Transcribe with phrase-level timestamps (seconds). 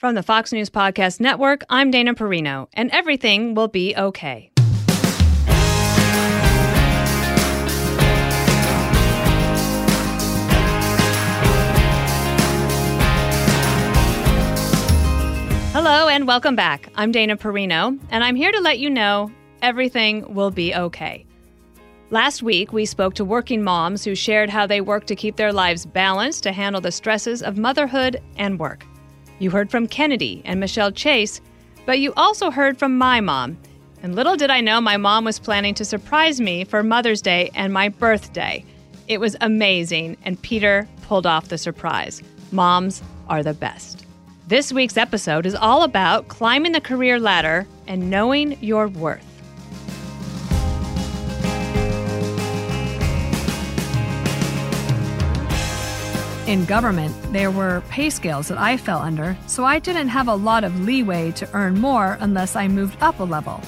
[0.00, 4.50] From the Fox News Podcast Network, I'm Dana Perino, and everything will be okay.
[15.74, 16.90] Hello, and welcome back.
[16.94, 19.30] I'm Dana Perino, and I'm here to let you know
[19.60, 21.26] everything will be okay.
[22.08, 25.52] Last week, we spoke to working moms who shared how they work to keep their
[25.52, 28.86] lives balanced to handle the stresses of motherhood and work.
[29.40, 31.40] You heard from Kennedy and Michelle Chase,
[31.86, 33.56] but you also heard from my mom.
[34.02, 37.50] And little did I know my mom was planning to surprise me for Mother's Day
[37.54, 38.62] and my birthday.
[39.08, 42.22] It was amazing, and Peter pulled off the surprise.
[42.52, 44.04] Moms are the best.
[44.46, 49.24] This week's episode is all about climbing the career ladder and knowing your worth.
[56.50, 60.34] In government, there were pay scales that I fell under, so I didn't have a
[60.34, 63.60] lot of leeway to earn more unless I moved up a level.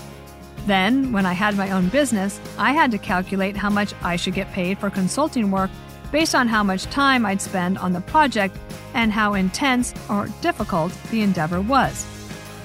[0.66, 4.34] Then, when I had my own business, I had to calculate how much I should
[4.34, 5.70] get paid for consulting work
[6.10, 8.58] based on how much time I'd spend on the project
[8.94, 12.04] and how intense or difficult the endeavor was.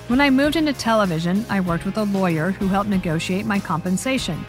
[0.08, 4.44] When I moved into television, I worked with a lawyer who helped negotiate my compensation.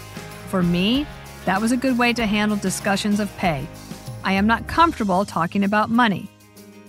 [0.49, 1.07] For me,
[1.45, 3.69] that was a good way to handle discussions of pay
[4.25, 6.31] I am not comfortable talking about money.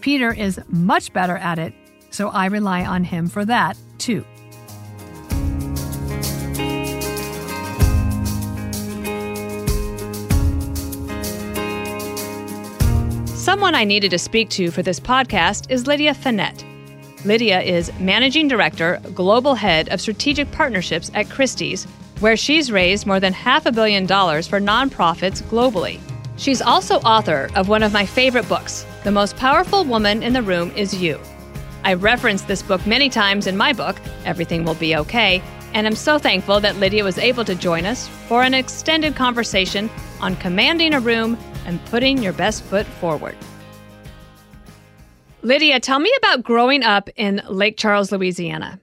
[0.02, 1.74] Peter is much better at it,
[2.10, 4.26] so I rely on him for that, too.
[13.36, 16.64] Someone I needed to speak to for this podcast is Lydia Fenet.
[17.26, 21.86] Lydia is Managing Director, Global Head of Strategic Partnerships at Christie's,
[22.20, 26.00] where she's raised more than half a billion dollars for nonprofits globally.
[26.40, 30.42] She's also author of one of my favorite books, The Most Powerful Woman in the
[30.42, 31.20] Room Is You.
[31.84, 35.98] I referenced this book many times in my book, Everything Will Be Okay, and I'm
[35.98, 39.90] so thankful that Lydia was able to join us for an extended conversation
[40.22, 43.36] on commanding a room and putting your best foot forward.
[45.42, 48.80] Lydia, tell me about growing up in Lake Charles, Louisiana.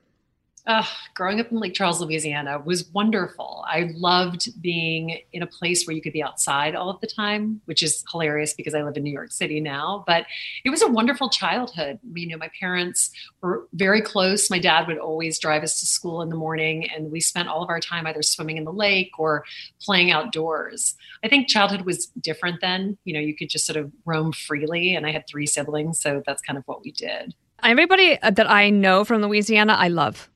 [0.66, 0.84] Uh,
[1.14, 3.64] growing up in Lake Charles, Louisiana was wonderful.
[3.68, 7.60] I loved being in a place where you could be outside all of the time,
[7.66, 10.02] which is hilarious because I live in New York City now.
[10.08, 10.26] But
[10.64, 12.00] it was a wonderful childhood.
[12.14, 13.12] You know, my parents
[13.42, 14.50] were very close.
[14.50, 17.62] My dad would always drive us to school in the morning, and we spent all
[17.62, 19.44] of our time either swimming in the lake or
[19.80, 20.96] playing outdoors.
[21.22, 22.98] I think childhood was different then.
[23.04, 26.24] You know, you could just sort of roam freely, and I had three siblings, so
[26.26, 27.34] that's kind of what we did.
[27.62, 30.28] Everybody that I know from Louisiana, I love.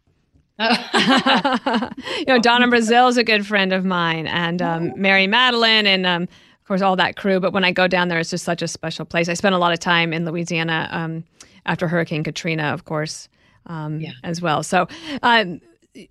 [2.19, 6.05] you know, Donna Brazile is a good friend of mine, and um, Mary Matalin, and
[6.05, 7.41] um, of course all that crew.
[7.41, 9.29] But when I go down there, it's just such a special place.
[9.29, 11.25] I spent a lot of time in Louisiana um,
[11.65, 13.29] after Hurricane Katrina, of course,
[13.67, 14.13] um, yeah.
[14.23, 14.63] as well.
[14.63, 14.87] So,
[15.23, 15.61] um,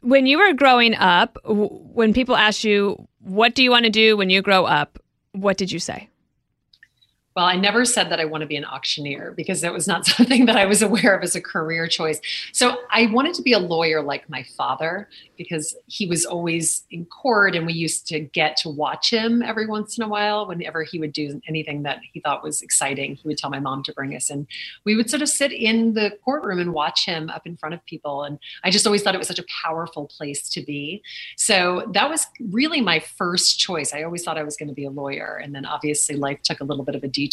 [0.01, 4.17] when you were growing up, when people ask you, "What do you want to do
[4.17, 4.97] when you grow up?"
[5.33, 6.08] What did you say?
[7.39, 10.05] Well, I never said that I want to be an auctioneer because that was not
[10.05, 12.19] something that I was aware of as a career choice.
[12.51, 15.07] So I wanted to be a lawyer like my father
[15.37, 19.67] because he was always in court and we used to get to watch him every
[19.67, 23.15] once in a while whenever he would do anything that he thought was exciting.
[23.15, 24.45] He would tell my mom to bring us and
[24.83, 27.85] we would sort of sit in the courtroom and watch him up in front of
[27.85, 28.23] people.
[28.23, 31.01] And I just always thought it was such a powerful place to be.
[31.37, 33.93] So that was really my first choice.
[33.93, 35.39] I always thought I was going to be a lawyer.
[35.41, 37.28] And then obviously life took a little bit of a detour.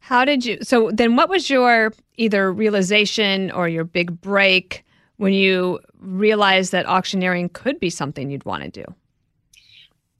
[0.00, 0.58] How did you?
[0.62, 4.84] So then, what was your either realization or your big break
[5.18, 8.94] when you realized that auctioneering could be something you'd want to do?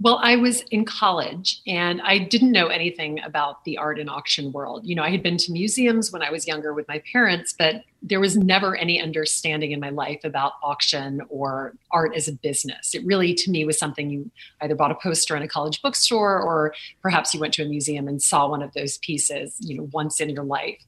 [0.02, 4.50] Well, I was in college and I didn't know anything about the art and auction
[4.50, 4.86] world.
[4.86, 7.82] You know, I had been to museums when I was younger with my parents, but
[8.02, 12.94] there was never any understanding in my life about auction or art as a business.
[12.94, 14.30] It really, to me, was something you
[14.62, 18.08] either bought a poster in a college bookstore or perhaps you went to a museum
[18.08, 20.80] and saw one of those pieces, you know, once in your life.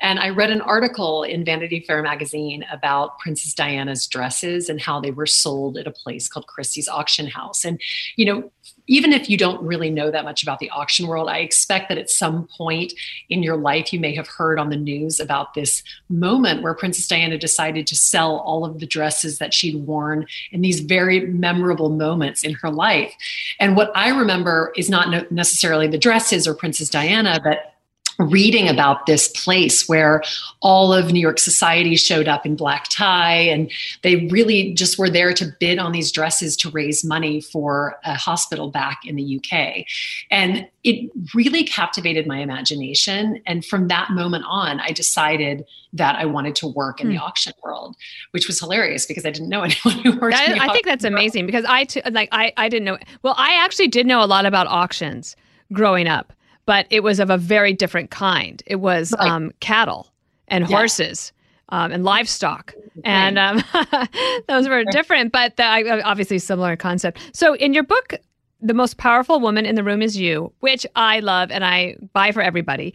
[0.00, 5.00] And I read an article in Vanity Fair magazine about Princess Diana's dresses and how
[5.00, 7.64] they were sold at a place called Christie's Auction House.
[7.64, 7.80] And,
[8.16, 8.50] you know,
[8.86, 11.98] even if you don't really know that much about the auction world, I expect that
[11.98, 12.92] at some point
[13.28, 17.06] in your life you may have heard on the news about this moment where Princess
[17.06, 21.90] Diana decided to sell all of the dresses that she'd worn in these very memorable
[21.90, 23.12] moments in her life.
[23.58, 27.72] And what I remember is not necessarily the dresses or Princess Diana, but
[28.18, 30.22] reading about this place where
[30.60, 33.70] all of New York society showed up in black tie and
[34.02, 38.14] they really just were there to bid on these dresses to raise money for a
[38.14, 39.84] hospital back in the UK.
[40.30, 43.42] And it really captivated my imagination.
[43.46, 47.22] And from that moment on, I decided that I wanted to work in the hmm.
[47.22, 47.96] auction world,
[48.30, 50.36] which was hilarious because I didn't know anyone who worked.
[50.36, 51.14] That, I think that's world.
[51.14, 52.98] amazing because I t- like I I didn't know.
[53.22, 55.36] Well, I actually did know a lot about auctions
[55.72, 56.32] growing up
[56.66, 58.62] but it was of a very different kind.
[58.66, 59.28] It was right.
[59.28, 60.12] um, cattle
[60.48, 61.32] and horses.
[61.70, 63.60] Um, and livestock, and um,
[64.48, 67.18] those were different, but the, obviously similar concept.
[67.32, 68.14] So, in your book,
[68.60, 72.30] "The Most Powerful Woman in the Room Is You," which I love and I buy
[72.30, 72.94] for everybody,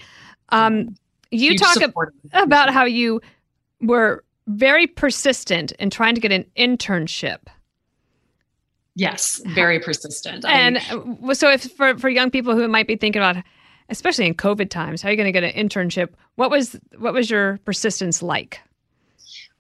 [0.53, 0.95] um,
[1.31, 1.94] you Huge talk ab-
[2.31, 3.19] about how you
[3.81, 7.39] were very persistent in trying to get an internship.
[8.95, 10.45] Yes, very persistent.
[10.45, 13.44] And I, so, if for for young people who might be thinking about
[13.89, 15.01] especially in COVID times?
[15.01, 16.09] How are you going to get an internship?
[16.35, 18.59] What was what was your persistence like?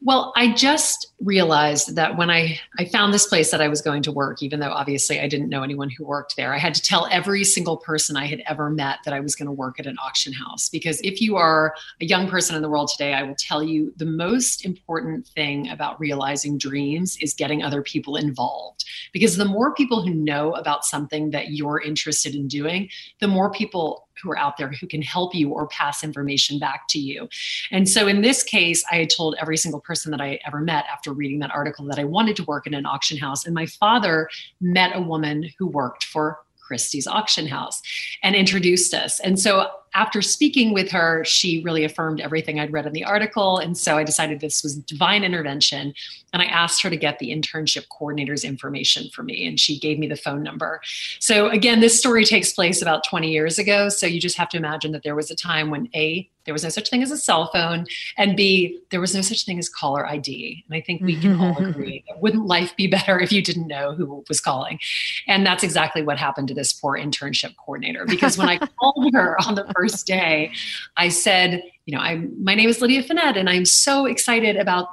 [0.03, 4.01] Well, I just realized that when I, I found this place that I was going
[4.03, 6.81] to work, even though obviously I didn't know anyone who worked there, I had to
[6.81, 9.85] tell every single person I had ever met that I was going to work at
[9.85, 10.69] an auction house.
[10.69, 13.93] Because if you are a young person in the world today, I will tell you
[13.95, 18.83] the most important thing about realizing dreams is getting other people involved.
[19.13, 22.89] Because the more people who know about something that you're interested in doing,
[23.19, 26.87] the more people who are out there who can help you or pass information back
[26.89, 27.27] to you.
[27.71, 30.85] And so in this case, I had told every single person that I ever met
[30.91, 33.45] after reading that article that I wanted to work in an auction house.
[33.45, 34.29] And my father
[34.59, 37.81] met a woman who worked for Christie's auction house
[38.23, 39.19] and introduced us.
[39.19, 43.57] And so after speaking with her, she really affirmed everything I'd read in the article.
[43.57, 45.93] And so I decided this was divine intervention.
[46.33, 49.45] And I asked her to get the internship coordinator's information for me.
[49.45, 50.81] And she gave me the phone number.
[51.19, 53.89] So again, this story takes place about 20 years ago.
[53.89, 56.63] So you just have to imagine that there was a time when A, there was
[56.63, 57.85] no such thing as a cell phone,
[58.17, 60.63] and B, there was no such thing as caller ID.
[60.67, 61.65] And I think we can all mm-hmm.
[61.65, 64.79] agree that wouldn't life be better if you didn't know who was calling?
[65.27, 68.05] And that's exactly what happened to this poor internship coordinator.
[68.05, 70.51] Because when I called her on the first day,
[70.97, 74.87] I said, you know, I'm my name is Lydia Fenet, and I'm so excited about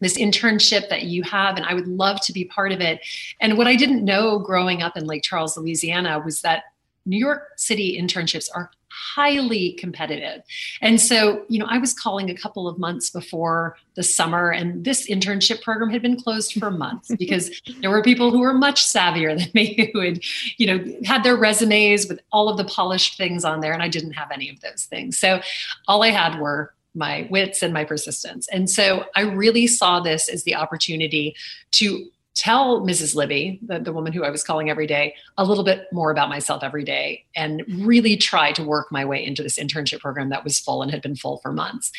[0.00, 3.00] this internship that you have and i would love to be part of it
[3.40, 6.64] and what i didn't know growing up in lake charles louisiana was that
[7.04, 8.70] new york city internships are
[9.14, 10.42] highly competitive.
[10.80, 14.84] And so, you know, I was calling a couple of months before the summer, and
[14.84, 17.50] this internship program had been closed for months because
[17.80, 20.20] there were people who were much savvier than me who had,
[20.56, 23.88] you know, had their resumes with all of the polished things on there, and I
[23.88, 25.18] didn't have any of those things.
[25.18, 25.40] So
[25.86, 28.48] all I had were my wits and my persistence.
[28.48, 31.36] And so I really saw this as the opportunity
[31.72, 32.08] to
[32.38, 33.16] tell Mrs.
[33.16, 36.28] Libby, the, the woman who I was calling every day, a little bit more about
[36.28, 40.44] myself every day and really try to work my way into this internship program that
[40.44, 41.90] was full and had been full for months.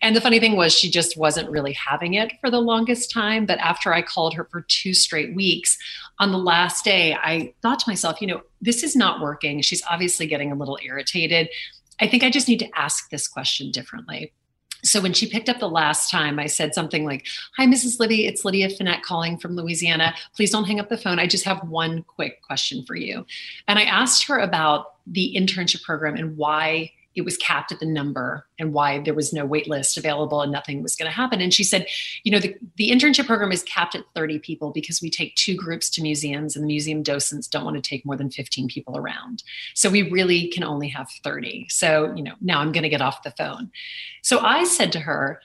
[0.00, 3.44] And the funny thing was, she just wasn't really having it for the longest time.
[3.44, 5.76] But after I called her for two straight weeks,
[6.20, 9.62] on the last day, I thought to myself, you know, this is not working.
[9.62, 11.48] She's obviously getting a little irritated.
[12.00, 14.32] I think I just need to ask this question differently
[14.82, 17.26] so when she picked up the last time, I said something like,
[17.56, 17.98] Hi, Mrs.
[17.98, 20.14] Libby, it's Lydia Fenet calling from Louisiana.
[20.34, 21.18] Please don't hang up the phone.
[21.18, 23.26] I just have one quick question for you.
[23.66, 27.86] And I asked her about the internship program and why it was capped at the
[27.86, 31.40] number and why there was no wait list available and nothing was going to happen.
[31.40, 31.86] And she said,
[32.22, 35.56] you know, the, the internship program is capped at 30 people because we take two
[35.56, 38.96] groups to museums and the museum docents don't want to take more than 15 people
[38.96, 39.42] around.
[39.74, 41.66] So we really can only have 30.
[41.68, 43.72] So, you know, now I'm going to get off the phone.
[44.22, 45.40] So I said to her,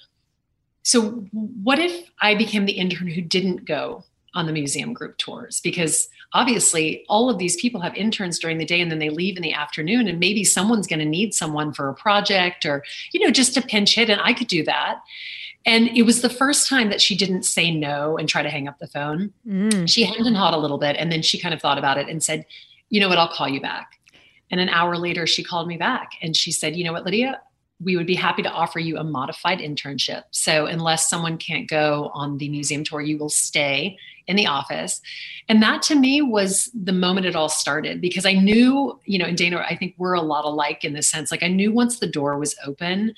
[0.83, 4.03] so what if I became the intern who didn't go
[4.35, 8.65] on the museum group tours because obviously all of these people have interns during the
[8.65, 11.71] day and then they leave in the afternoon and maybe someone's going to need someone
[11.71, 14.99] for a project or you know just a pinch hit and I could do that.
[15.65, 18.67] And it was the first time that she didn't say no and try to hang
[18.67, 19.31] up the phone.
[19.47, 19.89] Mm.
[19.89, 22.09] She hemmed and hawed a little bit and then she kind of thought about it
[22.09, 22.45] and said,
[22.89, 23.99] "You know what, I'll call you back."
[24.51, 27.39] And an hour later she called me back and she said, "You know what, Lydia,
[27.81, 30.23] we would be happy to offer you a modified internship.
[30.31, 35.01] So, unless someone can't go on the museum tour, you will stay in the office.
[35.49, 39.25] And that to me was the moment it all started because I knew, you know,
[39.25, 41.99] and Dana, I think we're a lot alike in the sense like I knew once
[41.99, 43.13] the door was open,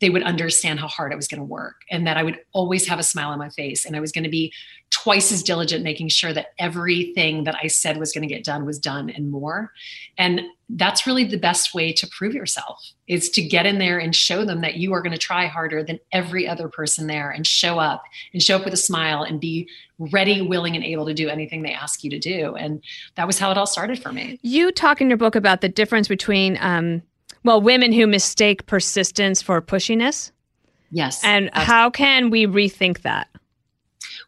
[0.00, 2.86] they would understand how hard I was going to work and that I would always
[2.86, 4.52] have a smile on my face and I was going to be
[4.90, 8.64] twice as diligent making sure that everything that I said was going to get done
[8.64, 9.72] was done and more.
[10.16, 14.14] And that's really the best way to prove yourself is to get in there and
[14.14, 17.46] show them that you are going to try harder than every other person there and
[17.46, 18.02] show up
[18.32, 19.68] and show up with a smile and be
[19.98, 22.54] ready, willing, and able to do anything they ask you to do.
[22.56, 22.82] And
[23.16, 24.38] that was how it all started for me.
[24.42, 27.02] You talk in your book about the difference between um,
[27.44, 30.32] Well, women who mistake persistence for pushiness.
[30.90, 31.22] Yes.
[31.24, 31.66] And absolutely.
[31.66, 33.28] how can we rethink that?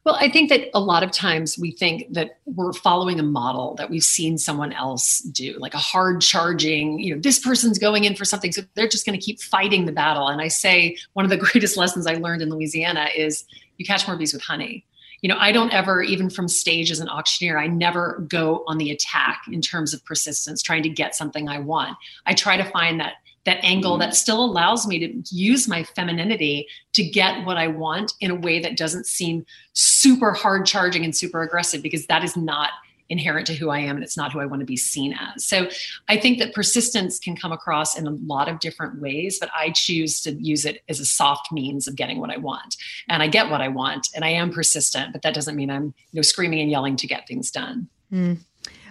[0.05, 3.75] Well, I think that a lot of times we think that we're following a model
[3.75, 8.05] that we've seen someone else do, like a hard charging, you know, this person's going
[8.05, 8.51] in for something.
[8.51, 10.29] So they're just going to keep fighting the battle.
[10.29, 13.45] And I say one of the greatest lessons I learned in Louisiana is
[13.77, 14.87] you catch more bees with honey.
[15.21, 18.79] You know, I don't ever, even from stage as an auctioneer, I never go on
[18.79, 21.99] the attack in terms of persistence, trying to get something I want.
[22.25, 26.67] I try to find that that angle that still allows me to use my femininity
[26.93, 31.17] to get what I want in a way that doesn't seem super hard charging and
[31.17, 32.71] super aggressive because that is not
[33.11, 35.45] inherent to who I am and it's not who I want to be seen as.
[35.45, 35.69] So
[36.09, 39.71] I think that persistence can come across in a lot of different ways, but I
[39.71, 42.77] choose to use it as a soft means of getting what I want.
[43.09, 45.87] And I get what I want and I am persistent, but that doesn't mean I'm
[46.13, 47.89] you know screaming and yelling to get things done.
[48.13, 48.39] Mm.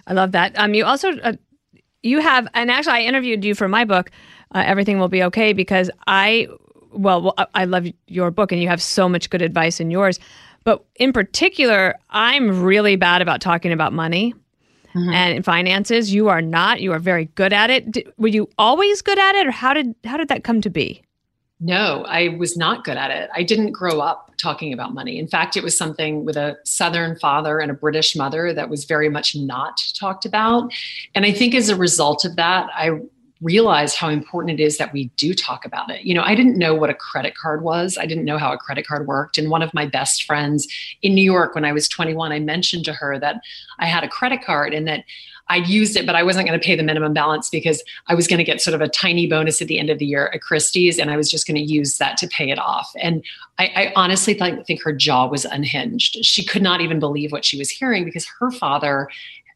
[0.06, 0.52] I love that.
[0.58, 1.34] Um, you also uh,
[2.02, 4.10] you have, and actually, I interviewed you for my book
[4.54, 6.48] uh, everything will be okay because I,
[6.92, 10.18] well, I love your book and you have so much good advice in yours.
[10.64, 14.34] But in particular, I'm really bad about talking about money
[14.94, 15.10] mm-hmm.
[15.10, 16.12] and finances.
[16.12, 16.80] You are not.
[16.80, 17.90] You are very good at it.
[17.90, 20.70] Did, were you always good at it, or how did how did that come to
[20.70, 21.02] be?
[21.62, 23.28] No, I was not good at it.
[23.34, 25.18] I didn't grow up talking about money.
[25.18, 28.86] In fact, it was something with a Southern father and a British mother that was
[28.86, 30.72] very much not talked about.
[31.14, 33.00] And I think as a result of that, I
[33.40, 36.02] realize how important it is that we do talk about it.
[36.02, 37.96] You know, I didn't know what a credit card was.
[37.98, 39.38] I didn't know how a credit card worked.
[39.38, 40.68] And one of my best friends
[41.02, 43.40] in New York when I was 21, I mentioned to her that
[43.78, 45.04] I had a credit card and that
[45.50, 48.28] I'd used it, but I wasn't going to pay the minimum balance because I was
[48.28, 50.42] going to get sort of a tiny bonus at the end of the year at
[50.42, 52.92] Christie's, and I was just going to use that to pay it off.
[53.02, 53.24] And
[53.58, 56.24] I, I honestly th- think her jaw was unhinged.
[56.24, 59.08] She could not even believe what she was hearing because her father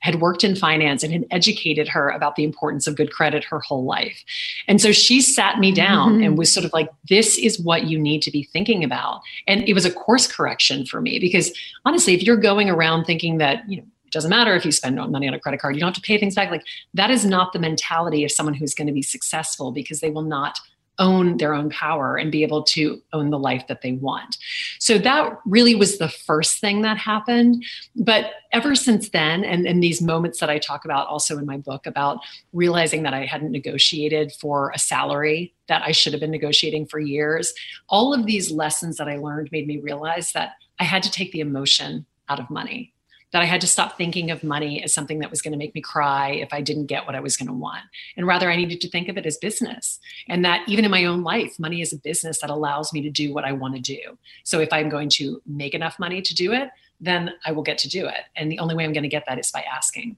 [0.04, 3.58] had worked in finance and had educated her about the importance of good credit her
[3.60, 4.22] whole life.
[4.68, 6.24] And so she sat me down mm-hmm.
[6.24, 9.22] and was sort of like, this is what you need to be thinking about.
[9.46, 13.38] And it was a course correction for me because honestly, if you're going around thinking
[13.38, 15.80] that, you know, it doesn't matter if you spend money on a credit card, you
[15.80, 16.50] don't have to pay things back.
[16.50, 20.10] Like that is not the mentality of someone who's going to be successful because they
[20.10, 20.60] will not
[20.98, 24.36] own their own power and be able to own the life that they want.
[24.78, 27.64] So that really was the first thing that happened.
[27.96, 31.58] But ever since then, and, and these moments that I talk about also in my
[31.58, 32.18] book about
[32.52, 37.00] realizing that I hadn't negotiated for a salary that I should have been negotiating for
[37.00, 37.54] years,
[37.88, 41.32] all of these lessons that I learned made me realize that I had to take
[41.32, 42.93] the emotion out of money
[43.34, 45.74] that I had to stop thinking of money as something that was going to make
[45.74, 47.82] me cry if I didn't get what I was going to want.
[48.16, 49.98] And rather, I needed to think of it as business.
[50.28, 53.10] And that even in my own life, money is a business that allows me to
[53.10, 54.16] do what I want to do.
[54.44, 57.76] So if I'm going to make enough money to do it, then I will get
[57.78, 58.20] to do it.
[58.36, 60.16] And the only way I'm going to get that is by asking.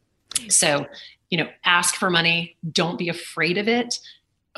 [0.51, 0.85] So,
[1.31, 3.99] you know, ask for money, don't be afraid of it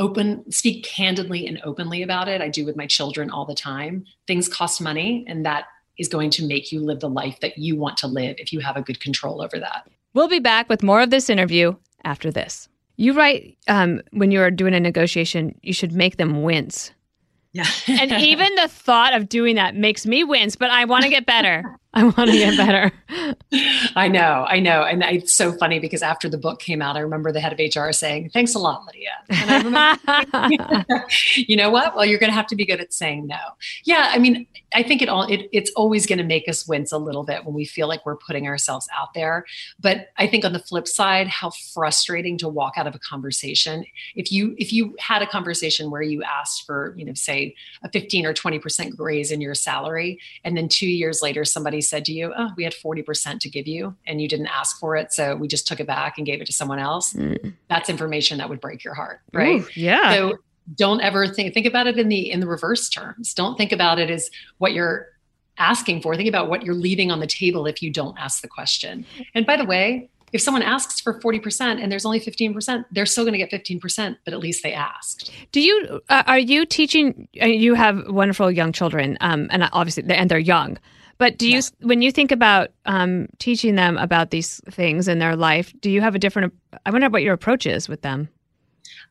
[0.00, 4.04] open speak candidly and openly about it i do with my children all the time
[4.28, 5.64] things cost money and that
[5.98, 8.60] is going to make you live the life that you want to live if you
[8.60, 9.88] have a good control over that.
[10.14, 11.74] We'll be back with more of this interview
[12.04, 12.68] after this.
[12.96, 16.92] You write um, when you're doing a negotiation, you should make them wince.
[17.52, 17.66] Yeah.
[17.86, 21.26] and even the thought of doing that makes me wince, but I want to get
[21.26, 21.64] better.
[21.94, 22.92] I want to get better.
[23.96, 24.82] I know, I know.
[24.82, 27.58] And it's so funny because after the book came out, I remember the head of
[27.58, 29.54] HR saying, Thanks a lot, Lydia.
[29.54, 30.84] Remember,
[31.34, 31.96] you know what?
[31.96, 33.38] Well, you're going to have to be good at saying no.
[33.84, 36.92] Yeah, I mean, I think it all, it, it's always going to make us wince
[36.92, 39.46] a little bit when we feel like we're putting ourselves out there.
[39.80, 43.86] But I think on the flip side, how frustrating to walk out of a conversation.
[44.14, 47.90] If you, if you had a conversation where you asked for, you know, say a
[47.90, 52.04] 15 or 20% raise in your salary, and then two years later, somebody somebody said
[52.06, 55.12] to you, Oh, we had 40% to give you and you didn't ask for it.
[55.12, 57.14] So we just took it back and gave it to someone else.
[57.14, 57.54] Mm.
[57.68, 59.20] That's information that would break your heart.
[59.32, 59.60] Right.
[59.62, 60.12] Ooh, yeah.
[60.12, 60.38] So
[60.76, 63.34] don't ever think think about it in the in the reverse terms.
[63.34, 65.06] Don't think about it as what you're
[65.58, 66.14] asking for.
[66.14, 69.04] Think about what you're leaving on the table if you don't ask the question.
[69.34, 73.24] And by the way, if someone asks for 40% and there's only 15%, they're still
[73.24, 75.30] going to get 15%, but at least they asked.
[75.52, 80.04] Do you, uh, are you teaching, uh, you have wonderful young children, um, and obviously,
[80.08, 80.78] and they're young.
[81.18, 85.34] But do you, when you think about um, teaching them about these things in their
[85.34, 86.54] life, do you have a different?
[86.86, 88.28] I wonder what your approach is with them.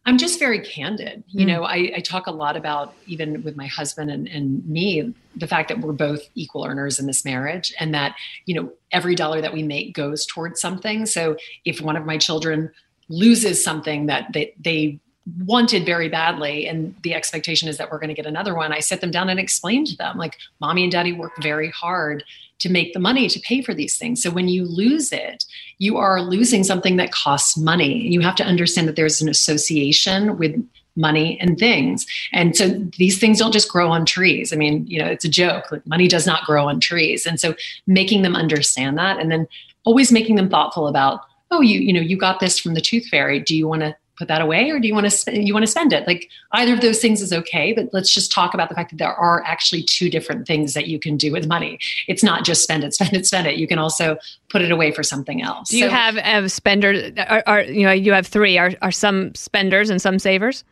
[0.06, 1.26] I'm just very candid.
[1.28, 1.50] You mm.
[1.50, 5.48] know, I, I, talk a lot about even with my husband and, and me, the
[5.48, 9.42] fact that we're both equal earners in this marriage, and that you know every dollar
[9.42, 11.06] that we make goes towards something.
[11.06, 11.36] So
[11.66, 12.72] if one of my children
[13.10, 15.00] loses something that they, they
[15.40, 18.72] wanted very badly and the expectation is that we're going to get another one.
[18.72, 22.24] I sit them down and explain to them like mommy and daddy work very hard
[22.60, 24.22] to make the money to pay for these things.
[24.22, 25.46] So when you lose it
[25.80, 28.08] you are losing something that costs money.
[28.08, 30.56] You have to understand that there's an association with
[30.96, 32.08] money and things.
[32.32, 34.52] And so these things don't just grow on trees.
[34.52, 35.72] I mean you know it's a joke.
[35.72, 37.26] Like money does not grow on trees.
[37.26, 37.54] And so
[37.86, 39.48] making them understand that and then
[39.84, 43.08] always making them thoughtful about oh you you know you got this from the tooth
[43.08, 43.40] fairy.
[43.40, 45.64] Do you want to put that away or do you want to spend you want
[45.64, 46.08] to spend it?
[46.08, 48.98] Like either of those things is okay but let's just talk about the fact that
[48.98, 51.80] there are actually two different things that you can do with money.
[52.08, 53.58] It's not just spend it spend it spend it.
[53.58, 54.18] You can also
[54.50, 55.70] put it away for something else.
[55.70, 58.58] Do you so, have a spender are, are, you know you have three.
[58.58, 60.64] Are, are some spenders and some savers?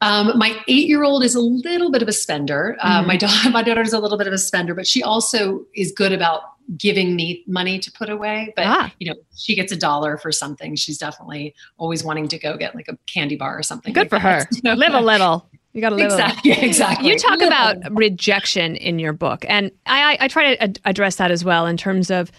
[0.00, 2.76] Um, my eight-year-old is a little bit of a spender.
[2.80, 3.08] Uh, mm-hmm.
[3.08, 5.92] my daughter, my daughter is a little bit of a spender, but she also is
[5.92, 8.92] good about giving me money to put away but ah.
[8.98, 12.74] you know she gets a dollar for something she's definitely always wanting to go get
[12.74, 14.42] like a candy bar or something good like for that.
[14.42, 14.74] her you know?
[14.74, 19.12] live a little you got to live exactly exactly you talk about rejection in your
[19.12, 22.30] book and i i try to ad- address that as well in terms of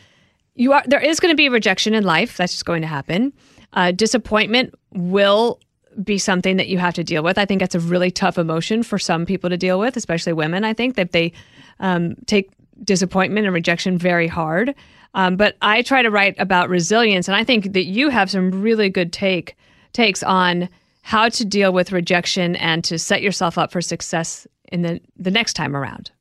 [0.56, 3.34] you are there is going to be rejection in life that's just going to happen
[3.74, 5.60] uh, disappointment will
[6.04, 7.38] be something that you have to deal with.
[7.38, 10.64] I think that's a really tough emotion for some people to deal with, especially women.
[10.64, 11.32] I think that they
[11.80, 12.50] um, take
[12.84, 14.76] disappointment and rejection very hard.
[15.14, 18.62] Um, but I try to write about resilience, and I think that you have some
[18.62, 19.56] really good take
[19.94, 20.68] takes on
[21.04, 25.32] how to deal with rejection and to set yourself up for success in the the
[25.32, 26.12] next time around.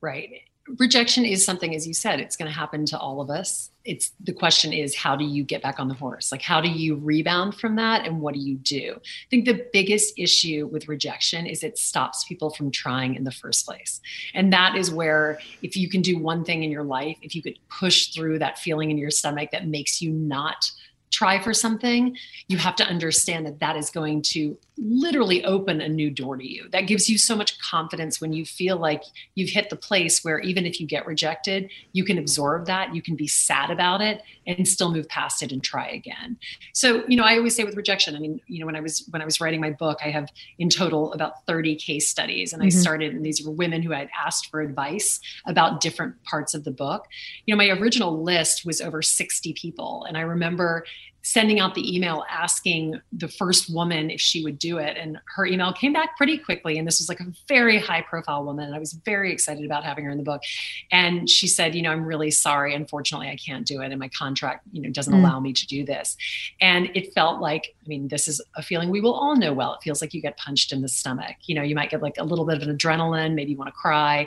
[0.00, 0.30] Right
[0.78, 4.12] rejection is something as you said it's going to happen to all of us it's
[4.20, 6.30] the question is how do you get back on the horse?
[6.30, 8.94] Like how do you rebound from that and what do you do?
[8.96, 13.30] I think the biggest issue with rejection is it stops people from trying in the
[13.30, 14.00] first place.
[14.34, 17.42] And that is where if you can do one thing in your life if you
[17.42, 20.70] could push through that feeling in your stomach that makes you not
[21.10, 22.16] try for something,
[22.48, 26.46] you have to understand that that is going to literally open a new door to
[26.46, 26.68] you.
[26.70, 29.02] That gives you so much confidence when you feel like
[29.34, 33.02] you've hit the place where even if you get rejected, you can absorb that, you
[33.02, 36.38] can be sad about it and still move past it and try again.
[36.72, 39.06] So, you know, I always say with rejection, I mean, you know, when I was
[39.10, 42.62] when I was writing my book, I have in total about 30 case studies and
[42.62, 42.78] mm-hmm.
[42.78, 46.64] I started and these were women who had asked for advice about different parts of
[46.64, 47.06] the book.
[47.46, 50.84] You know, my original list was over 60 people and I remember
[51.22, 54.96] sending out the email asking the first woman if she would do it.
[54.96, 56.78] And her email came back pretty quickly.
[56.78, 58.66] And this was like a very high profile woman.
[58.66, 60.42] And I was very excited about having her in the book.
[60.90, 62.74] And she said, you know, I'm really sorry.
[62.74, 63.90] Unfortunately, I can't do it.
[63.90, 65.18] And my contract, you know, doesn't mm.
[65.18, 66.16] allow me to do this.
[66.60, 69.74] And it felt like, I mean, this is a feeling we will all know well.
[69.74, 71.36] It feels like you get punched in the stomach.
[71.44, 73.68] You know, you might get like a little bit of an adrenaline, maybe you want
[73.68, 74.26] to cry.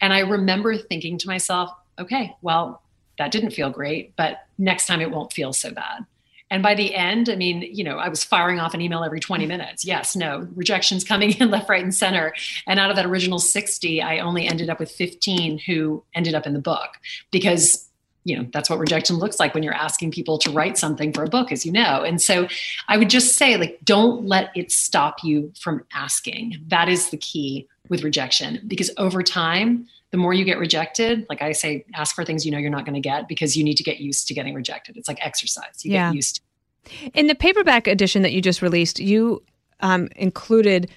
[0.00, 2.82] And I remember thinking to myself, okay, well,
[3.18, 6.06] that didn't feel great, but next time it won't feel so bad.
[6.50, 9.20] And by the end, I mean, you know, I was firing off an email every
[9.20, 9.84] 20 minutes.
[9.84, 12.34] Yes, no, rejections coming in left, right, and center.
[12.66, 16.46] And out of that original 60, I only ended up with 15 who ended up
[16.46, 16.98] in the book
[17.30, 17.86] because
[18.24, 21.24] you know that's what rejection looks like when you're asking people to write something for
[21.24, 22.46] a book as you know and so
[22.86, 27.16] i would just say like don't let it stop you from asking that is the
[27.16, 32.14] key with rejection because over time the more you get rejected, like I say, ask
[32.16, 34.26] for things you know you're not going to get because you need to get used
[34.28, 34.96] to getting rejected.
[34.96, 35.84] It's like exercise.
[35.84, 36.08] You yeah.
[36.08, 37.10] get used to.
[37.14, 39.42] In the paperback edition that you just released, you
[39.80, 40.90] um, included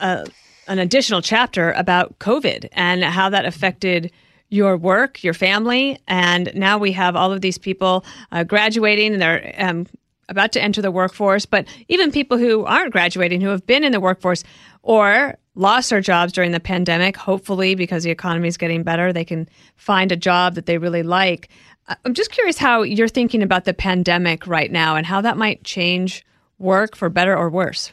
[0.00, 0.24] uh,
[0.66, 4.10] an additional chapter about COVID and how that affected
[4.48, 9.20] your work, your family, and now we have all of these people uh, graduating and
[9.20, 9.86] they're um,
[10.28, 11.46] about to enter the workforce.
[11.46, 14.44] But even people who aren't graduating, who have been in the workforce,
[14.82, 17.16] or lost their jobs during the pandemic.
[17.16, 21.02] Hopefully, because the economy is getting better, they can find a job that they really
[21.02, 21.48] like.
[21.88, 25.36] Uh, I'm just curious how you're thinking about the pandemic right now and how that
[25.36, 26.24] might change
[26.58, 27.92] work for better or worse.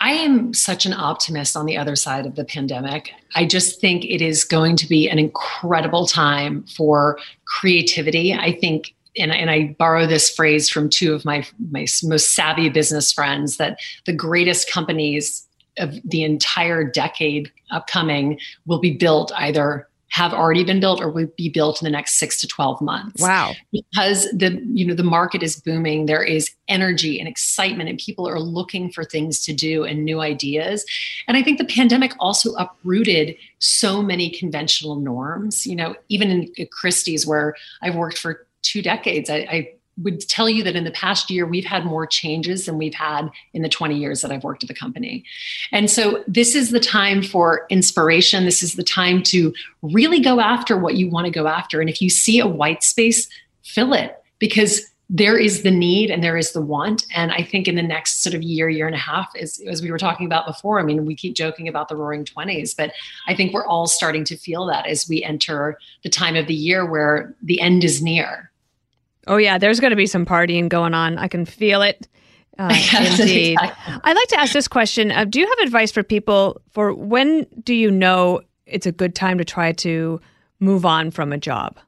[0.00, 3.10] I am such an optimist on the other side of the pandemic.
[3.34, 8.32] I just think it is going to be an incredible time for creativity.
[8.32, 12.68] I think and, and I borrow this phrase from two of my, my most savvy
[12.68, 15.47] business friends that the greatest companies
[15.78, 21.28] of the entire decade upcoming will be built either have already been built or will
[21.36, 23.22] be built in the next 6 to 12 months.
[23.22, 23.52] Wow.
[23.72, 28.26] Because the you know the market is booming, there is energy and excitement and people
[28.26, 30.84] are looking for things to do and new ideas.
[31.26, 36.66] And I think the pandemic also uprooted so many conventional norms, you know, even in
[36.72, 40.90] Christie's where I've worked for two decades, I, I would tell you that in the
[40.90, 44.44] past year, we've had more changes than we've had in the 20 years that I've
[44.44, 45.24] worked at the company.
[45.72, 48.44] And so this is the time for inspiration.
[48.44, 51.80] This is the time to really go after what you want to go after.
[51.80, 53.28] And if you see a white space,
[53.62, 57.06] fill it because there is the need and there is the want.
[57.14, 59.80] And I think in the next sort of year, year and a half, as, as
[59.80, 62.92] we were talking about before, I mean, we keep joking about the roaring 20s, but
[63.26, 66.54] I think we're all starting to feel that as we enter the time of the
[66.54, 68.47] year where the end is near.
[69.28, 71.18] Oh, yeah, there's going to be some partying going on.
[71.18, 72.08] I can feel it.
[72.60, 73.52] Uh, indeed.
[73.52, 73.94] Exactly.
[74.02, 75.12] I'd like to ask this question.
[75.12, 79.14] Uh, do you have advice for people for when do you know it's a good
[79.14, 80.20] time to try to
[80.58, 81.78] move on from a job?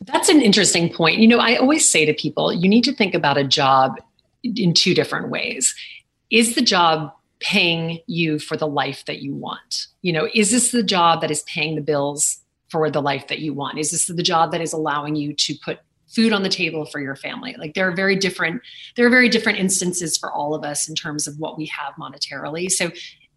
[0.00, 1.18] That's an interesting point.
[1.18, 4.00] You know, I always say to people, you need to think about a job
[4.42, 5.72] in two different ways.
[6.30, 9.86] Is the job paying you for the life that you want?
[10.02, 12.38] You know, is this the job that is paying the bills
[12.70, 13.78] for the life that you want?
[13.78, 17.00] Is this the job that is allowing you to put food on the table for
[17.00, 17.54] your family?
[17.58, 18.62] Like there are very different
[18.96, 21.94] there are very different instances for all of us in terms of what we have
[21.94, 22.70] monetarily.
[22.70, 22.90] So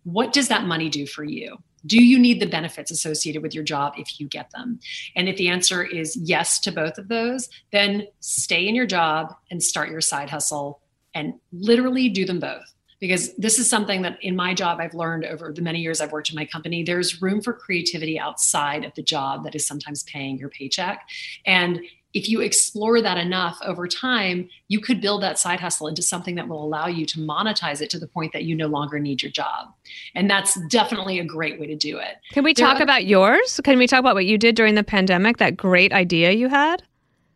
[0.04, 1.58] what does that money do for you?
[1.86, 4.80] Do you need the benefits associated with your job if you get them?
[5.16, 9.34] And if the answer is yes to both of those, then stay in your job
[9.50, 10.82] and start your side hustle
[11.14, 12.74] and literally do them both.
[13.00, 16.12] Because this is something that in my job I've learned over the many years I've
[16.12, 16.84] worked in my company.
[16.84, 21.02] There's room for creativity outside of the job that is sometimes paying your paycheck.
[21.48, 21.82] And
[22.14, 26.36] if you explore that enough over time, you could build that side hustle into something
[26.36, 29.22] that will allow you to monetize it to the point that you no longer need
[29.22, 29.68] your job.
[30.16, 32.18] And that's definitely a great way to do it.
[32.32, 33.60] Can we talk about yours?
[33.64, 36.84] Can we talk about what you did during the pandemic, that great idea you had?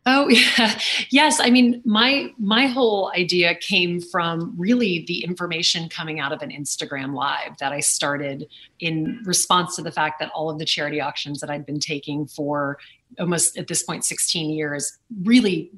[0.08, 0.78] Oh yeah.
[1.10, 6.42] Yes, I mean my my whole idea came from really the information coming out of
[6.42, 8.46] an Instagram live that I started
[8.78, 12.26] in response to the fact that all of the charity auctions that I'd been taking
[12.26, 12.78] for
[13.18, 15.70] almost at this point 16 years really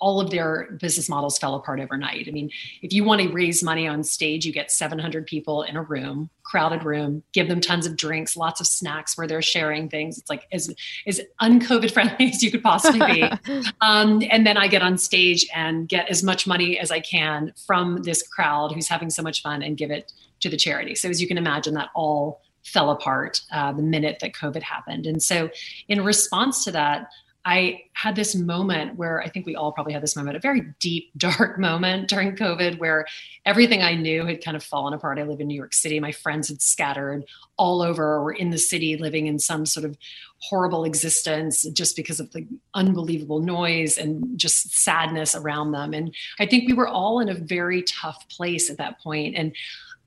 [0.00, 2.26] all of their business models fell apart overnight.
[2.26, 2.50] I mean,
[2.82, 6.30] if you want to raise money on stage, you get 700 people in a room,
[6.42, 10.18] crowded room, give them tons of drinks, lots of snacks where they're sharing things.
[10.18, 10.74] It's like as
[11.06, 13.22] as uncovid friendly as you could possibly be.
[13.82, 17.52] um, and then I get on stage and get as much money as I can
[17.66, 20.94] from this crowd who's having so much fun and give it to the charity.
[20.94, 25.06] So as you can imagine, that all fell apart uh, the minute that COVID happened.
[25.06, 25.50] And so,
[25.88, 27.08] in response to that,
[27.44, 30.62] I had this moment where I think we all probably had this moment, a very
[30.78, 33.06] deep, dark moment during COVID where
[33.46, 35.18] everything I knew had kind of fallen apart.
[35.18, 36.00] I live in New York City.
[36.00, 37.24] My friends had scattered
[37.56, 39.96] all over or were in the city living in some sort of
[40.42, 45.92] horrible existence just because of the unbelievable noise and just sadness around them.
[45.94, 49.34] And I think we were all in a very tough place at that point.
[49.36, 49.54] And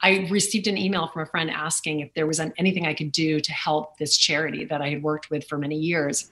[0.04, 3.40] I received an email from a friend asking if there was anything I could do
[3.40, 6.30] to help this charity that I had worked with for many years.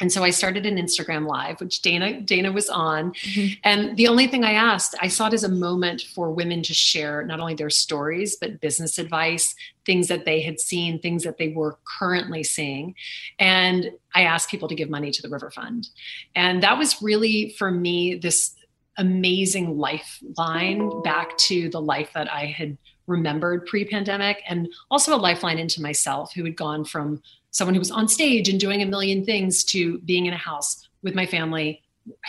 [0.00, 3.12] And so I started an Instagram live, which Dana Dana was on.
[3.14, 3.60] Mm-hmm.
[3.64, 6.74] And the only thing I asked, I saw it as a moment for women to
[6.74, 11.38] share not only their stories, but business advice, things that they had seen, things that
[11.38, 12.94] they were currently seeing.
[13.40, 15.88] And I asked people to give money to the River Fund.
[16.36, 18.54] And that was really for me this
[18.98, 22.78] amazing lifeline back to the life that I had
[23.08, 27.90] remembered pre-pandemic and also a lifeline into myself who had gone from someone who was
[27.90, 31.82] on stage and doing a million things to being in a house with my family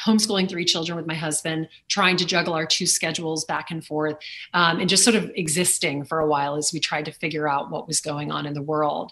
[0.05, 4.17] homeschooling three children with my husband trying to juggle our two schedules back and forth
[4.53, 7.71] um, and just sort of existing for a while as we tried to figure out
[7.71, 9.11] what was going on in the world.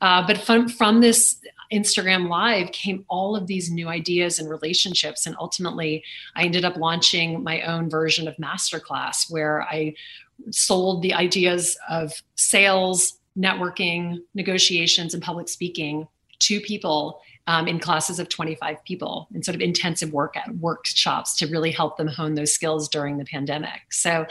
[0.00, 1.40] Uh, but from, from this
[1.72, 6.04] instagram live came all of these new ideas and relationships and ultimately
[6.36, 9.92] i ended up launching my own version of masterclass where i
[10.50, 18.18] sold the ideas of sales, networking, negotiations, and public speaking to people um, in classes
[18.18, 22.34] of 25 people in sort of intensive work at workshops to really help them hone
[22.34, 23.82] those skills during the pandemic.
[23.90, 24.26] So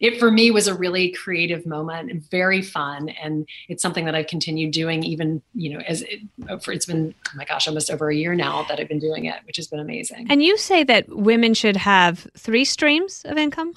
[0.00, 3.08] it for me was a really creative moment and very fun.
[3.08, 7.30] And it's something that I've continued doing even, you know, as it, it's been, oh
[7.36, 9.80] my gosh, almost over a year now that I've been doing it, which has been
[9.80, 10.26] amazing.
[10.28, 13.72] And you say that women should have three streams of income?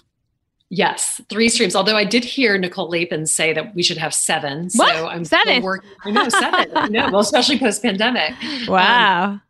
[0.73, 1.75] Yes, three streams.
[1.75, 4.69] Although I did hear Nicole Lapin say that we should have seven.
[4.69, 4.95] So what?
[4.95, 5.62] I'm seven.
[5.62, 6.71] Working, I know seven.
[6.73, 7.12] I know.
[7.12, 8.34] Well, especially post pandemic.
[8.69, 9.23] Wow.
[9.23, 9.41] Um,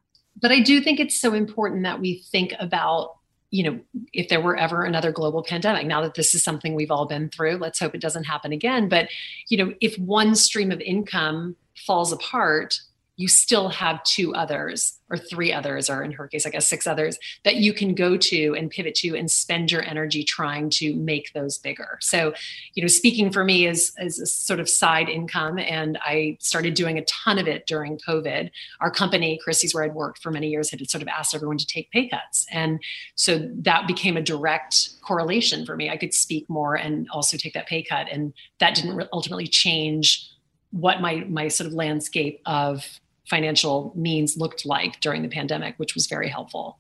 [0.42, 3.18] but I do think it's so important that we think about,
[3.52, 3.80] you know,
[4.14, 5.86] if there were ever another global pandemic.
[5.86, 8.90] Now that this is something we've all been through, let's hope it doesn't happen again.
[8.90, 9.10] But
[9.50, 11.56] you know, if one stream of income
[11.86, 12.80] falls apart,
[13.18, 16.88] you still have two others or three others or in her case i guess six
[16.88, 20.96] others that you can go to and pivot to and spend your energy trying to
[20.96, 21.98] make those bigger.
[22.02, 22.34] So
[22.74, 26.74] you know speaking for me is as a sort of side income and i started
[26.74, 28.50] doing a ton of it during covid.
[28.80, 31.68] Our company christie's where i'd worked for many years had sort of asked everyone to
[31.68, 32.46] take pay cuts.
[32.52, 32.80] And
[33.16, 35.90] so that became a direct correlation for me.
[35.90, 40.31] I could speak more and also take that pay cut and that didn't ultimately change
[40.72, 45.96] what my my sort of landscape of financial means looked like during the pandemic, which
[45.96, 46.80] was very helpful.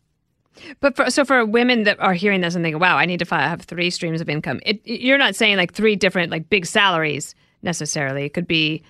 [0.82, 3.36] But for, so for women that are hearing this and thinking, "Wow, I need to
[3.36, 7.36] have three streams of income," it, you're not saying like three different like big salaries
[7.62, 8.25] necessarily.
[8.25, 8.84] It could be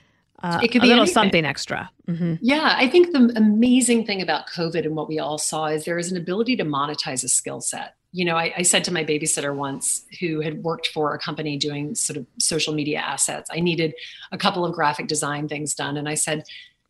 [0.43, 1.13] uh, it could be a little anything.
[1.13, 1.91] something extra.
[2.07, 2.35] Mm-hmm.
[2.41, 5.99] Yeah, I think the amazing thing about COVID and what we all saw is there
[5.99, 7.95] is an ability to monetize a skill set.
[8.13, 11.57] You know, I, I, said to my babysitter once, who had worked for a company
[11.57, 13.93] doing sort of social media assets, I needed
[14.33, 16.43] a couple of graphic design things done, and I said,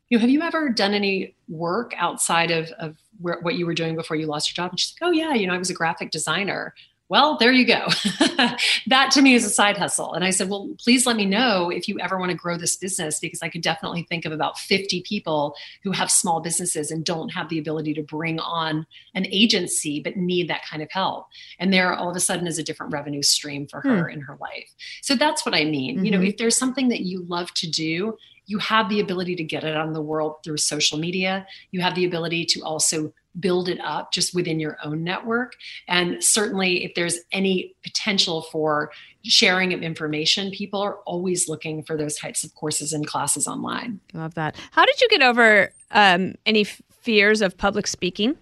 [0.09, 3.73] you know, have you ever done any work outside of, of where, what you were
[3.73, 4.71] doing before you lost your job?
[4.71, 6.73] And she's like, oh yeah, you know, I was a graphic designer
[7.11, 7.87] well, there you go.
[8.87, 10.13] that to me is a side hustle.
[10.13, 12.77] And I said, well, please let me know if you ever want to grow this
[12.77, 17.03] business because I could definitely think of about 50 people who have small businesses and
[17.03, 21.27] don't have the ability to bring on an agency but need that kind of help.
[21.59, 24.11] And there all of a sudden is a different revenue stream for her hmm.
[24.11, 24.73] in her life.
[25.01, 25.97] So that's what I mean.
[25.97, 26.05] Mm-hmm.
[26.05, 26.27] You know, mm-hmm.
[26.27, 29.75] if there's something that you love to do, you have the ability to get it
[29.75, 31.45] on the world through social media.
[31.71, 35.53] You have the ability to also build it up just within your own network.
[35.87, 38.91] And certainly, if there's any potential for
[39.23, 43.99] sharing of information, people are always looking for those types of courses and classes online.
[44.13, 44.55] Love that.
[44.71, 48.37] How did you get over um, any fears of public speaking?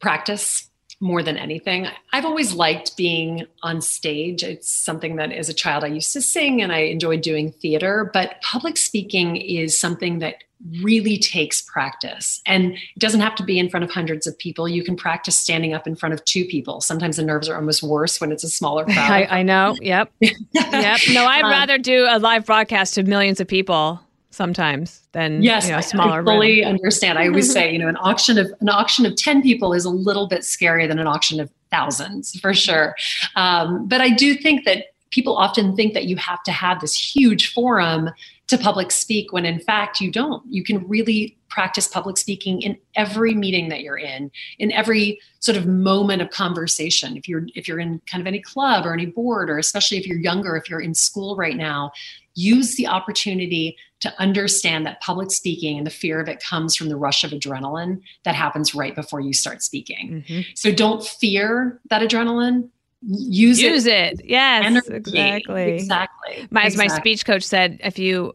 [0.00, 0.68] Practice
[1.02, 1.88] more than anything.
[2.12, 4.44] I've always liked being on stage.
[4.44, 8.08] It's something that as a child I used to sing and I enjoyed doing theater,
[8.14, 10.36] but public speaking is something that
[10.80, 12.40] really takes practice.
[12.46, 14.68] And it doesn't have to be in front of hundreds of people.
[14.68, 16.80] You can practice standing up in front of two people.
[16.80, 18.96] Sometimes the nerves are almost worse when it's a smaller crowd.
[19.10, 19.76] I, I know.
[19.80, 20.12] Yep.
[20.20, 21.00] yep.
[21.10, 24.00] No, I'd um, rather do a live broadcast to millions of people
[24.32, 26.22] sometimes than yes, you know, smaller.
[26.22, 26.70] I fully room.
[26.70, 27.18] understand.
[27.18, 29.90] I always say, you know, an auction of an auction of ten people is a
[29.90, 32.94] little bit scarier than an auction of thousands for sure.
[33.36, 36.94] Um, but I do think that people often think that you have to have this
[36.94, 38.10] huge forum
[38.48, 40.42] to public speak when in fact you don't.
[40.50, 45.56] You can really practice public speaking in every meeting that you're in, in every sort
[45.56, 47.16] of moment of conversation.
[47.16, 50.06] If you're if you're in kind of any club or any board, or especially if
[50.06, 51.92] you're younger, if you're in school right now,
[52.34, 56.88] use the opportunity to understand that public speaking and the fear of it comes from
[56.88, 60.24] the rush of adrenaline that happens right before you start speaking.
[60.26, 60.40] Mm-hmm.
[60.54, 62.68] So don't fear that adrenaline.
[63.04, 64.20] Use, use it.
[64.20, 64.24] it.
[64.24, 64.94] Yes, Energy.
[64.94, 65.72] exactly.
[65.72, 66.48] Exactly.
[66.50, 68.32] My, as my speech coach said, if you,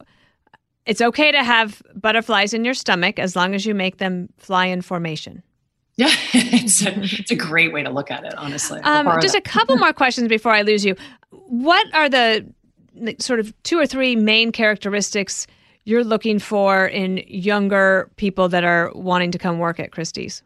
[0.86, 4.68] it's okay to have butterflies in your stomach as long as you make them fly
[4.68, 5.44] in formation.
[6.00, 8.80] Yeah, it's a, it's a great way to look at it, honestly.
[8.82, 10.96] Um, just a couple more questions before I lose you.
[11.32, 12.46] What are the
[13.20, 15.48] sort of two or three main characteristics
[15.86, 20.44] you're looking for in younger people that are wanting to come work at Christie's?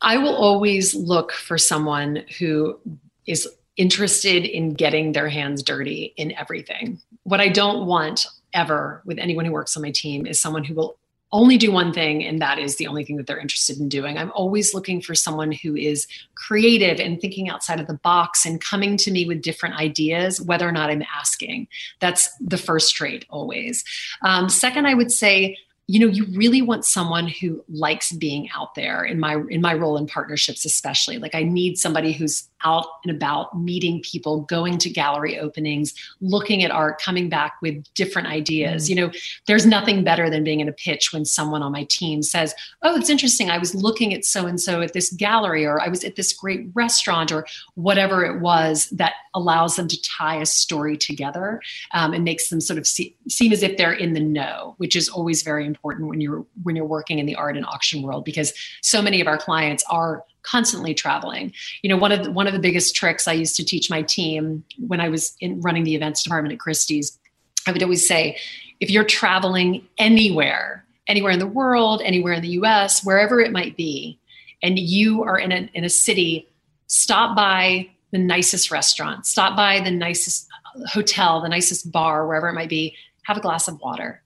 [0.00, 2.78] I will always look for someone who
[3.26, 7.00] is interested in getting their hands dirty in everything.
[7.22, 10.74] What I don't want ever with anyone who works on my team is someone who
[10.74, 10.98] will
[11.32, 14.16] only do one thing and that is the only thing that they're interested in doing.
[14.16, 18.60] I'm always looking for someone who is creative and thinking outside of the box and
[18.60, 21.68] coming to me with different ideas, whether or not I'm asking.
[22.00, 23.84] That's the first trait always.
[24.22, 28.74] Um, second, I would say you know you really want someone who likes being out
[28.74, 32.86] there in my in my role in partnerships especially like i need somebody who's out
[33.04, 38.28] and about meeting people going to gallery openings looking at art coming back with different
[38.28, 38.90] ideas mm.
[38.90, 39.10] you know
[39.46, 42.96] there's nothing better than being in a pitch when someone on my team says oh
[42.96, 46.04] it's interesting i was looking at so and so at this gallery or i was
[46.04, 50.96] at this great restaurant or whatever it was that allows them to tie a story
[50.96, 51.60] together
[51.92, 54.96] um, and makes them sort of see, seem as if they're in the know which
[54.96, 58.24] is always very important when you're when you're working in the art and auction world
[58.24, 61.52] because so many of our clients are constantly traveling.
[61.82, 64.02] You know, one of the, one of the biggest tricks I used to teach my
[64.02, 67.18] team when I was in running the events department at Christie's,
[67.66, 68.38] I would always say,
[68.80, 73.76] if you're traveling anywhere, anywhere in the world, anywhere in the US, wherever it might
[73.76, 74.18] be,
[74.62, 76.48] and you are in a, in a city,
[76.86, 82.48] stop by the nicest restaurant, stop by the nicest uh, hotel, the nicest bar, wherever
[82.48, 84.22] it might be, have a glass of water,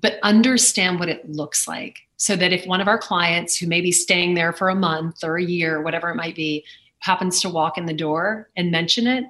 [0.00, 3.80] but understand what it looks like so that if one of our clients who may
[3.80, 6.64] be staying there for a month or a year, whatever it might be,
[7.00, 9.24] happens to walk in the door and mention it,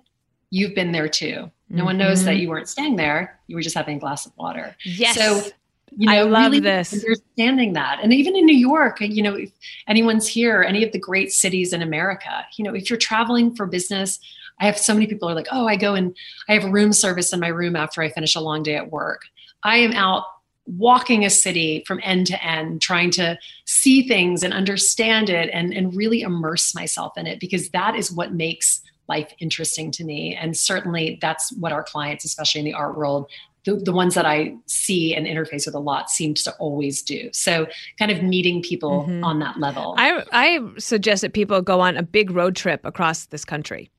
[0.50, 1.50] you've been there too.
[1.68, 1.84] No mm-hmm.
[1.86, 2.40] one knows that mm-hmm.
[2.40, 3.40] you weren't staying there.
[3.46, 4.76] You were just having a glass of water.
[4.84, 5.16] Yes.
[5.16, 5.50] So,
[5.96, 6.92] you know, I love really this.
[6.92, 8.00] Understanding that.
[8.02, 9.50] And even in New York, you know, if
[9.88, 13.66] anyone's here, any of the great cities in America, you know, if you're traveling for
[13.66, 14.20] business,
[14.60, 16.16] I have so many people are like, oh, I go and
[16.48, 19.22] I have room service in my room after I finish a long day at work.
[19.64, 20.24] I am out
[20.66, 25.72] walking a city from end to end, trying to see things and understand it and,
[25.74, 30.34] and really immerse myself in it because that is what makes life interesting to me.
[30.34, 33.30] And certainly that's what our clients, especially in the art world,
[33.64, 37.30] the, the ones that I see and interface with a lot seem to always do.
[37.32, 37.66] So
[37.98, 39.24] kind of meeting people mm-hmm.
[39.24, 39.94] on that level.
[39.98, 43.90] I, I suggest that people go on a big road trip across this country.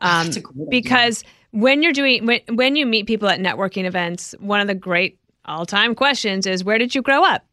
[0.00, 0.30] Um,
[0.68, 1.22] because
[1.52, 5.18] when you're doing when, when you meet people at networking events, one of the great
[5.44, 7.44] all-time questions is where did you grow up?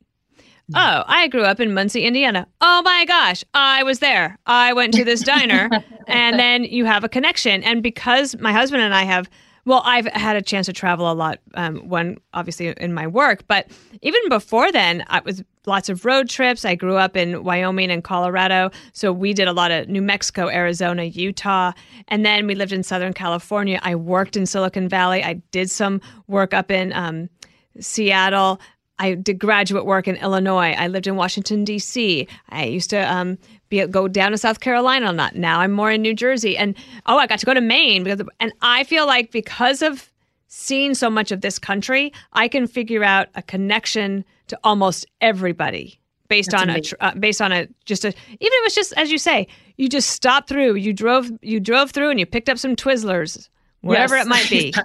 [0.76, 2.48] Oh, I grew up in Muncie, Indiana.
[2.62, 4.38] Oh my gosh, I was there.
[4.46, 5.70] I went to this diner.
[6.08, 7.64] and then you have a connection.
[7.64, 9.30] And because my husband and I have,
[9.66, 13.44] well, I've had a chance to travel a lot, um, one obviously in my work,
[13.48, 13.68] but
[14.02, 16.66] even before then, I was lots of road trips.
[16.66, 18.72] I grew up in Wyoming and Colorado.
[18.94, 21.74] So we did a lot of New Mexico, Arizona, Utah.
[22.08, 23.80] And then we lived in Southern California.
[23.84, 25.24] I worked in Silicon Valley.
[25.24, 27.30] I did some work up in um,
[27.80, 28.60] Seattle.
[29.00, 30.76] I did graduate work in Illinois.
[30.78, 32.28] I lived in Washington D.C.
[32.50, 33.38] I used to um,
[33.70, 35.36] be go down to South Carolina a lot.
[35.36, 36.76] Now I'm more in New Jersey, and
[37.08, 40.12] oh, I got to go to Maine because, and I feel like because of
[40.48, 46.00] seeing so much of this country, I can figure out a connection to almost everybody
[46.28, 46.98] based That's on amazing.
[47.02, 49.48] a uh, based on a just a even if it was just as you say,
[49.78, 53.50] you just stopped through, you drove you drove through, and you picked up some Twizzlers,
[53.82, 54.74] whatever yes, it might be.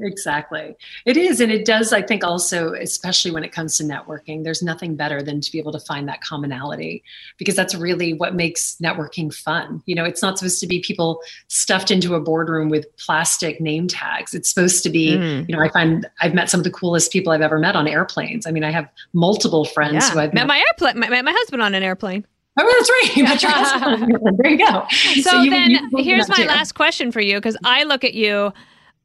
[0.00, 0.76] Exactly.
[1.06, 1.40] It is.
[1.40, 5.22] And it does, I think, also, especially when it comes to networking, there's nothing better
[5.22, 7.02] than to be able to find that commonality
[7.36, 9.82] because that's really what makes networking fun.
[9.86, 13.88] You know, it's not supposed to be people stuffed into a boardroom with plastic name
[13.88, 14.34] tags.
[14.34, 15.48] It's supposed to be, mm.
[15.48, 17.88] you know, I find I've met some of the coolest people I've ever met on
[17.88, 18.46] airplanes.
[18.46, 20.10] I mean, I have multiple friends yeah.
[20.10, 22.24] who I've met, met my airplane, met my husband on an airplane.
[22.60, 23.16] Oh, that's right.
[23.16, 24.18] You met your husband.
[24.38, 24.84] there you go.
[24.90, 26.44] So, so you, then you here's my too.
[26.44, 28.52] last question for you because I look at you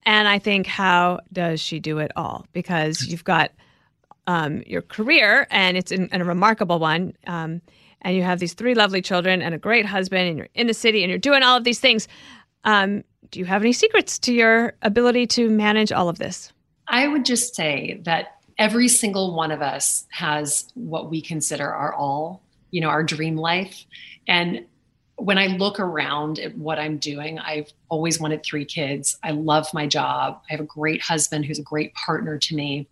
[0.05, 2.45] and I think, how does she do it all?
[2.53, 3.51] Because you've got
[4.27, 7.13] um, your career, and it's in, a remarkable one.
[7.27, 7.61] Um,
[8.01, 10.73] and you have these three lovely children and a great husband, and you're in the
[10.73, 12.07] city, and you're doing all of these things.
[12.63, 16.51] Um, do you have any secrets to your ability to manage all of this?
[16.87, 21.93] I would just say that every single one of us has what we consider our
[21.93, 23.85] all, you know, our dream life.
[24.27, 24.65] And
[25.17, 29.17] when I look around at what I'm doing, I've always wanted three kids.
[29.23, 30.41] I love my job.
[30.49, 32.87] I have a great husband who's a great partner to me.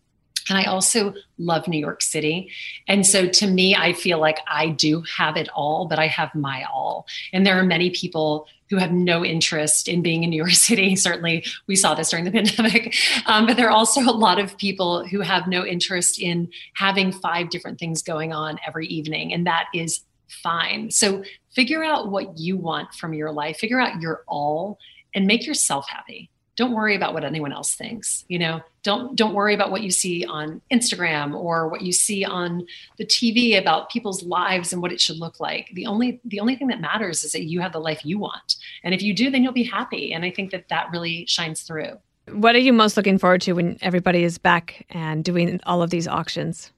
[0.50, 2.52] And I also love New York City.
[2.88, 6.34] And so to me, I feel like I do have it all, but I have
[6.34, 7.06] my all.
[7.32, 10.96] And there are many people who have no interest in being in New York City.
[10.96, 12.96] Certainly, we saw this during the pandemic.
[13.28, 17.12] Um, but there are also a lot of people who have no interest in having
[17.12, 19.34] five different things going on every evening.
[19.34, 20.92] And that is fine.
[20.92, 24.80] So figure out what you want from your life, figure out your all
[25.14, 26.30] and make yourself happy.
[26.58, 28.26] Don't worry about what anyone else thinks.
[28.28, 32.26] You know, don't don't worry about what you see on Instagram or what you see
[32.26, 32.68] on
[32.98, 35.72] the TV about people's lives and what it should look like.
[35.74, 38.58] The only the only thing that matters is that you have the life you want.
[38.84, 40.14] And if you do, then you'll be happy.
[40.14, 41.98] And I think that that really shines through.
[42.30, 45.90] What are you most looking forward to when everybody is back and doing all of
[45.90, 46.72] these auctions?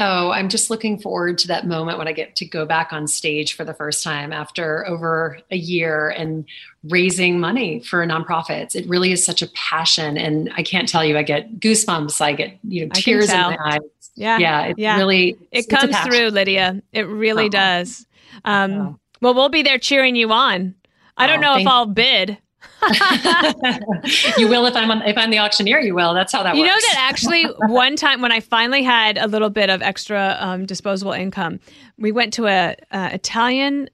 [0.00, 3.06] Oh, I'm just looking forward to that moment when I get to go back on
[3.06, 6.46] stage for the first time after over a year and
[6.84, 8.74] raising money for nonprofits.
[8.74, 10.16] It really is such a passion.
[10.16, 12.20] And I can't tell you, I get goosebumps.
[12.20, 13.80] I get, you know, tears in my eyes.
[14.14, 14.38] Yeah.
[14.38, 14.62] Yeah.
[14.66, 14.96] It yeah.
[14.96, 16.82] really, it comes through, Lydia.
[16.92, 17.50] It really oh.
[17.50, 18.06] does.
[18.44, 18.98] Um, oh.
[19.20, 20.74] Well, we'll be there cheering you on.
[21.16, 22.38] I don't oh, know if I'll bid.
[24.38, 25.80] you will if I'm on, if I'm the auctioneer.
[25.80, 26.14] You will.
[26.14, 26.68] That's how that you works.
[26.68, 30.36] You know that actually one time when I finally had a little bit of extra
[30.40, 31.60] um, disposable income,
[31.98, 33.88] we went to a, a Italian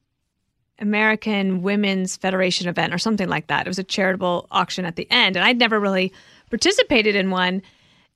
[0.79, 3.67] American Women's Federation event or something like that.
[3.67, 6.13] It was a charitable auction at the end, and I'd never really
[6.51, 7.63] participated in one.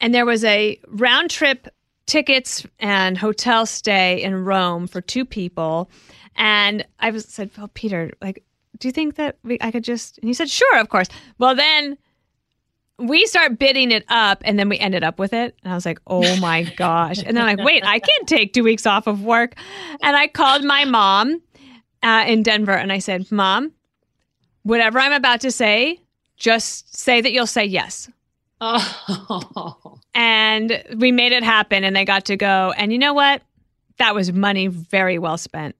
[0.00, 1.68] And there was a round trip
[2.06, 5.90] tickets and hotel stay in Rome for two people.
[6.36, 8.42] And I was said, "Well, Peter, like
[8.80, 10.18] do you think that we, I could just?
[10.18, 11.08] And he said, sure, of course.
[11.38, 11.96] Well, then
[12.98, 15.56] we start bidding it up and then we ended up with it.
[15.62, 17.18] And I was like, oh my gosh.
[17.18, 19.54] And then I'm like, wait, I can't take two weeks off of work.
[20.02, 21.42] And I called my mom
[22.02, 23.72] uh, in Denver and I said, Mom,
[24.62, 26.00] whatever I'm about to say,
[26.36, 28.10] just say that you'll say yes.
[28.60, 29.98] Oh.
[30.14, 32.72] And we made it happen and they got to go.
[32.76, 33.42] And you know what?
[33.98, 35.76] That was money very well spent.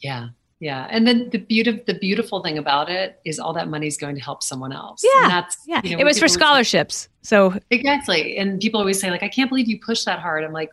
[0.00, 0.28] Yeah.
[0.60, 3.96] Yeah, and then the beautiful the beautiful thing about it is all that money is
[3.96, 5.02] going to help someone else.
[5.04, 5.80] Yeah, and that's yeah.
[5.84, 7.08] You know, it was for scholarships.
[7.22, 10.52] So exactly, and people always say like, "I can't believe you pushed that hard." I'm
[10.52, 10.70] like,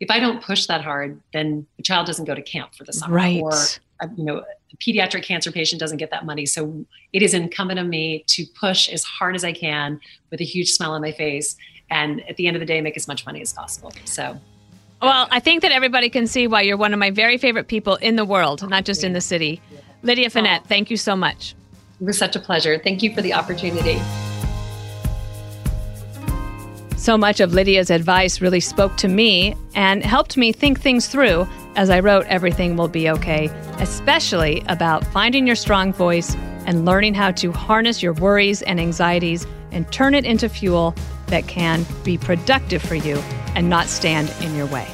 [0.00, 2.94] if I don't push that hard, then the child doesn't go to camp for the
[2.94, 3.42] summer, right?
[3.42, 6.46] Or uh, you know, a pediatric cancer patient doesn't get that money.
[6.46, 10.44] So it is incumbent on me to push as hard as I can with a
[10.44, 11.56] huge smile on my face,
[11.90, 13.92] and at the end of the day, make as much money as possible.
[14.04, 14.40] So
[15.02, 17.96] well, I think that everybody can see why you're one of my very favorite people
[17.96, 19.60] in the world, not just in the city.
[20.02, 21.54] Lydia Fenet, thank you so much.
[22.00, 22.78] It was such a pleasure.
[22.78, 24.00] Thank you for the opportunity.
[26.96, 31.46] So much of Lydia's advice really spoke to me and helped me think things through
[31.76, 36.34] as I wrote Everything Will Be Okay, especially about finding your strong voice
[36.66, 40.94] and learning how to harness your worries and anxieties and turn it into fuel
[41.28, 43.16] that can be productive for you
[43.54, 44.86] and not stand in your way.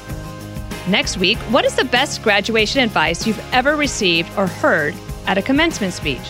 [0.89, 4.95] Next week, what is the best graduation advice you've ever received or heard
[5.27, 6.29] at a commencement speech?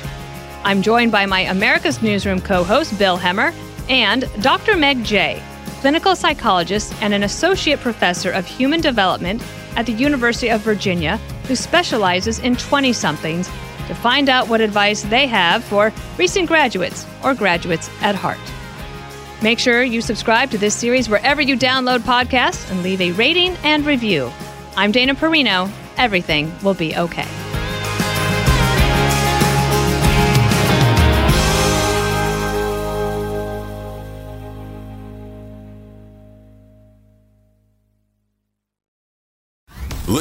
[0.64, 3.54] I'm joined by my America's Newsroom co host, Bill Hemmer,
[3.88, 4.76] and Dr.
[4.76, 5.42] Meg Jay,
[5.80, 9.42] clinical psychologist and an associate professor of human development
[9.76, 11.16] at the University of Virginia,
[11.48, 13.48] who specializes in 20 somethings
[13.88, 18.38] to find out what advice they have for recent graduates or graduates at heart.
[19.42, 23.56] Make sure you subscribe to this series wherever you download podcasts and leave a rating
[23.64, 24.30] and review.
[24.76, 25.68] I'm Dana Perino.
[25.96, 27.51] Everything will be okay.